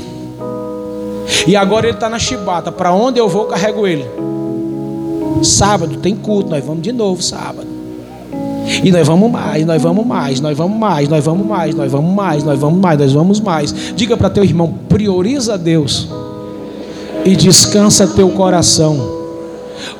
[1.46, 2.72] E agora ele está na chibata.
[2.72, 4.04] Para onde eu vou, carrego ele.
[5.44, 7.74] Sábado tem culto, nós vamos de novo sábado.
[8.82, 12.14] E nós vamos mais, nós vamos mais, nós vamos mais, nós vamos mais, nós vamos
[12.14, 13.74] mais, nós vamos mais, nós vamos mais.
[13.94, 16.08] Diga para teu irmão, prioriza Deus
[17.24, 19.22] e descansa teu coração.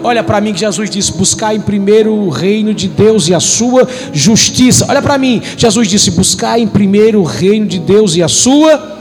[0.02, 3.40] Olha para mim que Jesus disse: buscar em primeiro o reino de Deus e a
[3.40, 4.86] sua justiça.
[4.88, 8.92] Olha para mim, Jesus disse: buscar em primeiro o reino de Deus e a sua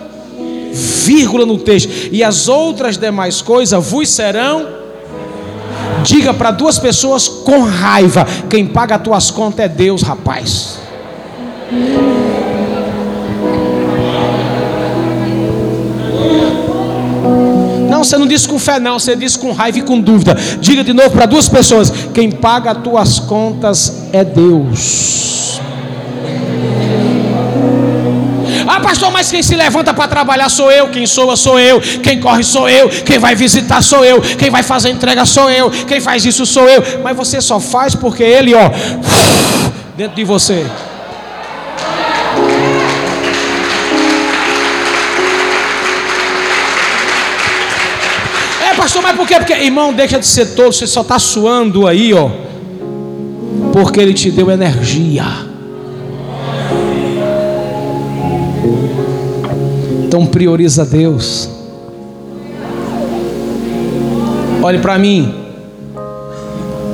[0.74, 4.83] vírgula no texto, e as outras demais coisas vos serão
[6.04, 10.80] Diga para duas pessoas com raiva: quem paga as tuas contas é Deus, rapaz.
[17.90, 20.36] Não, você não disse com fé, não, você disse com raiva e com dúvida.
[20.60, 25.33] Diga de novo para duas pessoas: quem paga as tuas contas é Deus.
[28.68, 32.20] Ah, pastor, mas quem se levanta para trabalhar sou eu, quem soa sou eu, quem
[32.20, 36.00] corre sou eu, quem vai visitar sou eu, quem vai fazer entrega sou eu, quem
[36.00, 36.84] faz isso sou eu.
[37.04, 38.70] Mas você só faz porque ele, ó,
[39.98, 40.66] dentro de você.
[48.62, 49.36] É, pastor, mas por quê?
[49.36, 52.30] Porque, irmão, deixa de ser tolo, você só está suando aí, ó,
[53.72, 55.53] porque ele te deu energia.
[60.14, 61.50] Então prioriza Deus.
[64.62, 65.34] Olhe para mim.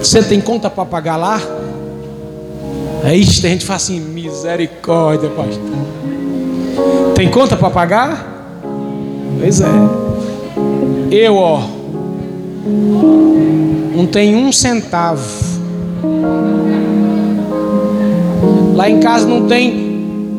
[0.01, 1.41] Você tem conta para pagar lá?
[3.03, 5.59] É tem gente que fala assim, misericórdia, pastor.
[7.13, 8.61] Tem conta para pagar?
[9.37, 9.67] Pois é.
[11.11, 11.61] Eu, ó,
[13.97, 15.29] não tenho um centavo.
[18.75, 19.88] Lá em casa não tem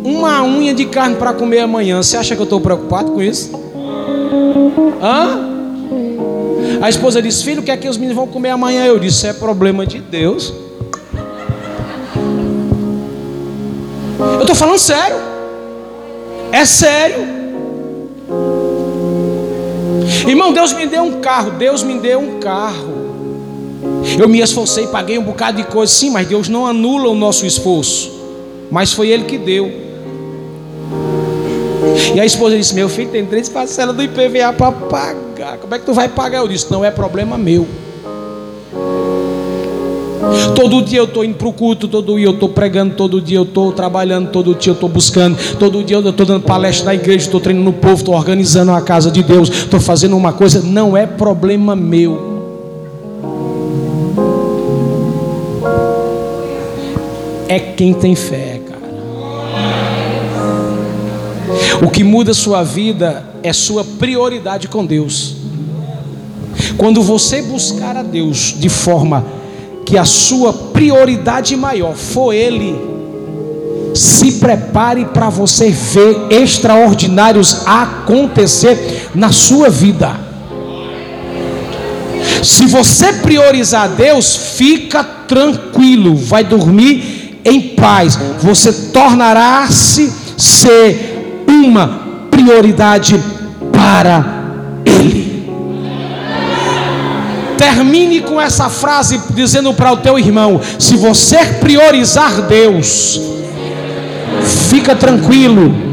[0.05, 2.03] uma unha de carne para comer amanhã.
[2.03, 3.51] Você acha que eu estou preocupado com isso?
[5.03, 5.51] Hã?
[6.81, 8.87] A esposa disse: Filho, o que é que os meninos vão comer amanhã?
[8.87, 10.53] Eu disse: É problema de Deus.
[14.19, 15.17] Eu estou falando sério.
[16.53, 17.41] É sério.
[20.27, 21.53] Irmão, Deus me deu um carro.
[21.53, 23.01] Deus me deu um carro.
[24.19, 25.93] Eu me esforcei, paguei um bocado de coisa.
[25.93, 28.11] Sim, mas Deus não anula o nosso esforço.
[28.71, 29.90] Mas foi Ele que deu.
[32.15, 35.59] E a esposa disse: Meu filho tem três parcelas do IPVA para pagar.
[35.59, 36.39] Como é que tu vai pagar?
[36.39, 37.67] Eu disse: Não é problema meu.
[40.55, 43.39] Todo dia eu estou indo para o culto, todo dia eu estou pregando, todo dia
[43.39, 46.95] eu estou trabalhando, todo dia eu estou buscando, todo dia eu estou dando palestra na
[46.95, 50.61] igreja, estou treinando o povo, estou organizando a casa de Deus, estou fazendo uma coisa,
[50.61, 52.29] não é problema meu.
[57.49, 58.60] É quem tem fé.
[61.83, 65.37] O que muda sua vida é sua prioridade com Deus.
[66.77, 69.25] Quando você buscar a Deus de forma
[69.87, 72.77] que a sua prioridade maior for Ele,
[73.95, 80.31] se prepare para você ver extraordinários acontecer na sua vida.
[82.43, 88.19] Se você priorizar Deus, fica tranquilo, vai dormir em paz.
[88.41, 91.10] Você tornará-se ser
[91.51, 93.21] uma prioridade
[93.73, 94.25] para
[94.85, 95.51] Ele.
[97.59, 103.21] Termine com essa frase dizendo para o teu irmão: se você priorizar Deus,
[104.71, 105.91] fica tranquilo.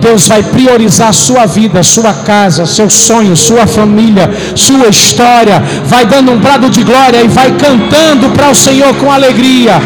[0.00, 5.60] Deus vai priorizar sua vida, sua casa, seu sonho, sua família, sua história.
[5.84, 9.80] Vai dando um brado de glória e vai cantando para o Senhor com alegria.